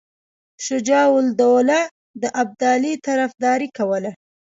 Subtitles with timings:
[0.67, 1.79] شجاع الدوله
[2.21, 4.11] د ابدالي طرفداري کوله.